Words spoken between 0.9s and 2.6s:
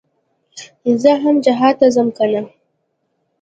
زه هم جهاد ته ځم کنه.